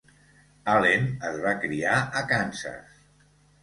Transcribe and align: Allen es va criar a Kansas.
Allen 0.77 1.05
es 1.31 1.39
va 1.45 1.55
criar 1.67 1.95
a 2.23 2.27
Kansas. 2.35 3.03